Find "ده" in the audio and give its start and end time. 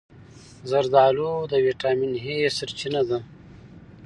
3.09-3.19